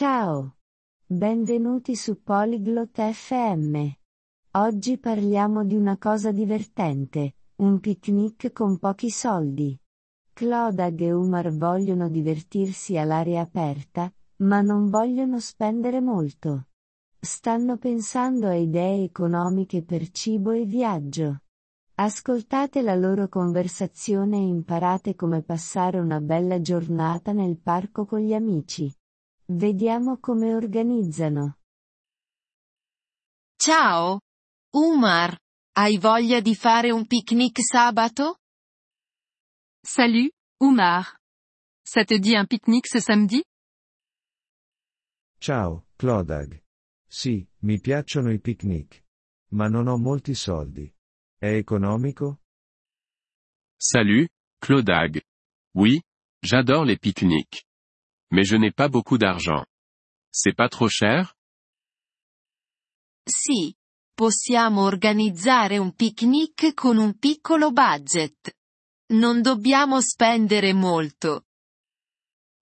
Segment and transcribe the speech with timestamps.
[0.00, 0.54] Ciao.
[1.04, 3.84] Benvenuti su Polyglot FM.
[4.52, 9.76] Oggi parliamo di una cosa divertente, un picnic con pochi soldi.
[10.32, 16.68] Clodag e Umar vogliono divertirsi all'aria aperta, ma non vogliono spendere molto.
[17.18, 21.40] Stanno pensando a idee economiche per cibo e viaggio.
[21.96, 28.32] Ascoltate la loro conversazione e imparate come passare una bella giornata nel parco con gli
[28.32, 28.94] amici.
[29.50, 31.56] Vediamo come organizzano.
[33.56, 34.20] Ciao!
[34.74, 35.38] Umar,
[35.72, 38.40] hai voglia di fare un picnic sabato?
[39.80, 41.18] Salut, Umar.
[41.82, 43.42] Ça te dit un pique-nique ce samedi
[45.38, 46.62] Ciao, Clodag.
[47.06, 49.02] Sì, mi piacciono i picnic.
[49.52, 50.92] Ma non ho molti soldi.
[51.38, 52.42] È economico?
[53.78, 54.28] Salut,
[54.58, 55.22] Clodag.
[55.74, 56.02] Oui,
[56.38, 57.67] j'adore les pique-niques.
[58.30, 59.64] Mais je n'ai pas beaucoup d'argent.
[60.30, 61.34] C'est pas trop cher?
[63.26, 63.74] Sì.
[64.14, 68.52] Possiamo organizzare un picnic con un piccolo budget.
[69.12, 71.44] Non dobbiamo spendere molto.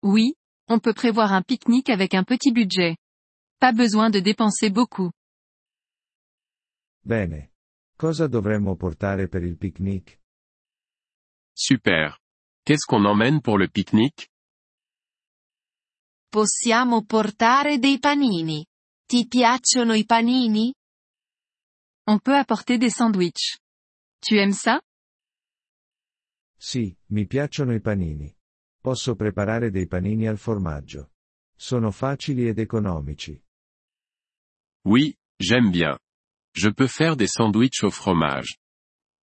[0.03, 0.35] Oui,
[0.69, 2.97] on peut prévoir un pique-nique avec un petit budget.
[3.59, 5.11] Pas besoin de dépenser beaucoup.
[7.03, 7.51] Bene.
[7.95, 10.19] Cosa dovremmo portare per il picnic?
[11.53, 12.19] Super.
[12.65, 14.29] Qu'est-ce qu'on emmène pour le pique-nique?
[16.27, 18.65] Possiamo portare dei panini.
[19.05, 20.73] Ti piacciono i panini?
[22.07, 23.57] On peut apporter des sandwichs.
[24.19, 24.81] Tu aimes ça
[26.57, 28.33] Sì, mi piacciono i panini.
[28.79, 31.11] Posso preparare dei panini al formaggio.
[31.55, 33.39] Sono facili ed economici.
[34.85, 35.97] Oui, j'aime bien.
[36.53, 38.57] Je peux faire des sandwichs au fromage.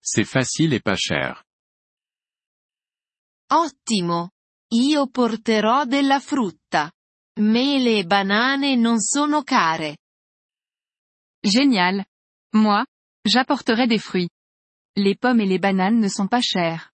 [0.00, 1.44] C'est facile et pas cher.
[3.48, 4.31] Ottimo!
[4.74, 6.90] Io porterò della frutta.
[7.40, 9.98] Mele e banane non sono care.
[11.40, 12.04] Génial.
[12.54, 12.84] Moi,
[13.22, 14.30] j'apporterai des fruits.
[14.96, 16.90] Les pommes et les bananes ne sont pas chères.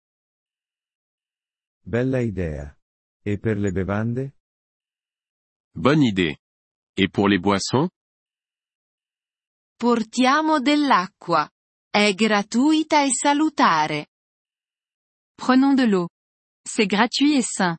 [1.86, 2.78] Bella idea.
[3.22, 4.36] E per le bevande?
[5.74, 6.38] Bonne idée.
[6.96, 7.90] Et pour les boissons?
[9.78, 11.50] Portiamo dell'acqua.
[11.90, 14.08] È gratuita e salutare.
[15.36, 16.08] Prenons de l'eau.
[16.68, 17.78] C'est gratuit et sain.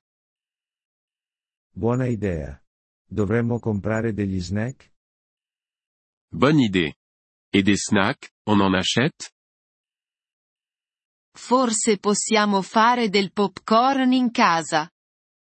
[1.74, 2.62] Buona idea.
[3.08, 4.92] Dovremmo comprare degli snack?
[6.30, 6.94] Bonne idée.
[7.52, 9.30] Et des snacks, on en achète?
[11.36, 14.90] Forse possiamo fare del popcorn in casa.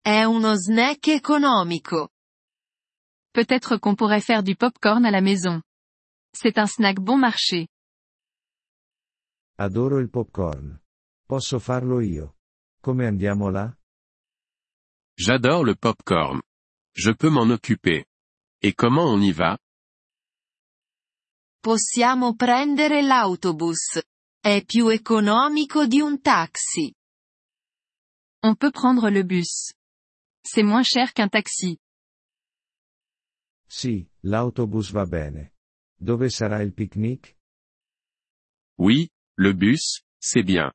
[0.01, 2.11] È uno snack economico.
[3.33, 5.63] Peut-être qu'on pourrait faire du popcorn à la maison.
[6.33, 7.69] C'est un snack bon marché.
[9.57, 10.81] Adoro il popcorn.
[11.27, 12.37] Posso farlo io.
[12.85, 13.75] Come andiamo là?
[15.17, 16.43] J'adore le popcorn.
[16.93, 18.05] Je peux m'en occuper.
[18.61, 19.57] Et comment on y va?
[21.63, 24.03] Possiamo prendere l'autobus.
[24.39, 26.95] È più economico di un taxi.
[28.43, 29.73] On peut prendre le bus.
[30.43, 31.79] C'est moins cher qu'un taxi.
[33.67, 35.55] Sì, l'autobus va bene.
[35.99, 37.35] Dove sarà il picnic?
[38.77, 39.09] Oui,
[39.39, 40.71] le bus, c'est bien.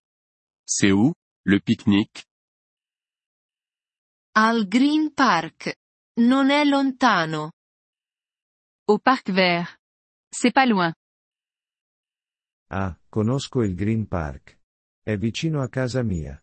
[0.65, 1.13] C'est où,
[1.45, 2.25] le pique-nique?
[4.35, 5.75] Al Green Park.
[6.19, 7.51] Non è lontano.
[8.85, 9.79] Au parc vert.
[10.29, 10.93] C'est pas loin.
[12.71, 14.59] Ah, conosco il Green Park.
[15.01, 16.41] È vicino a casa mia.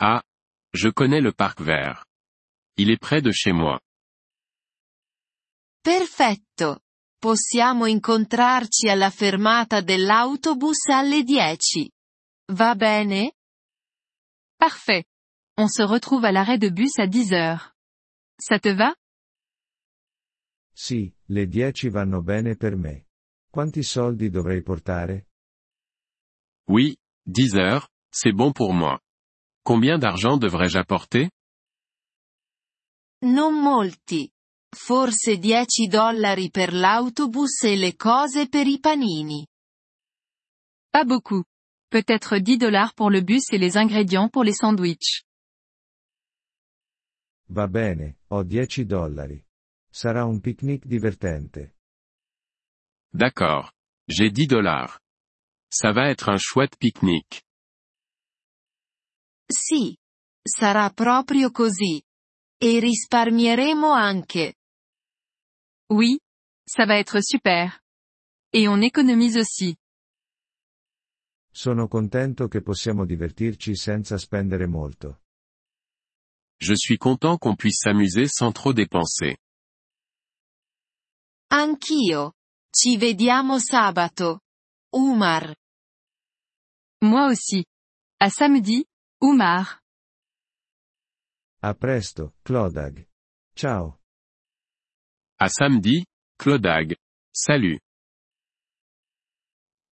[0.00, 0.22] Ah.
[0.70, 2.04] Je connais le parc vert.
[2.76, 3.80] Il est près de chez moi.
[5.80, 6.80] Perfetto.
[7.18, 11.90] Possiamo incontrarci alla fermata dell'autobus alle 10.
[12.52, 13.37] Va bene?
[14.58, 15.04] Parfait.
[15.56, 17.74] On se retrouve à l'arrêt de bus à 10 heures.
[18.40, 18.94] Ça te va?
[20.74, 23.06] Sì, le 10 vanno bene per me.
[23.50, 25.26] Quanti soldi dovrei portare?
[26.68, 26.96] Oui,
[27.26, 29.00] 10 heures, c'est bon pour moi.
[29.64, 31.30] Combien d'argent devrais-je apporter?
[33.22, 34.30] Non molti.
[34.70, 39.46] Forse 10 dollari per l'autobus e le cose per i panini.
[40.90, 41.44] Pas beaucoup.
[41.90, 45.24] Peut-être 10 dollars pour le bus et les ingrédients pour les sandwichs.
[47.48, 49.42] Va bene, ho 10 dollari.
[49.90, 51.72] Sarà un picnic divertente.
[53.14, 53.72] D'accord.
[54.06, 55.00] J'ai 10 dollars.
[55.70, 57.42] Ça va être un chouette pique-nique.
[59.50, 59.96] Sì.
[60.46, 62.02] Sarà proprio così.
[62.60, 64.54] E risparmieremo anche.
[65.90, 66.18] Oui.
[66.66, 67.80] Ça va être super.
[68.52, 69.76] Et on économise aussi.
[71.50, 75.22] Sono contento che possiamo divertirci senza spendere molto.
[76.60, 79.36] Je suis content qu'on puisse s'amuser sans trop dépenser.
[81.50, 82.34] Anch'io.
[82.70, 84.40] Ci vediamo sabato.
[84.92, 85.54] Umar.
[87.00, 87.64] Moi aussi.
[88.20, 88.84] À samedi,
[89.22, 89.80] Oumar.
[91.62, 93.06] A presto, Clodag.
[93.54, 93.98] Ciao.
[95.38, 96.04] À samedi,
[96.36, 96.94] Clodag.
[97.32, 97.80] Salut.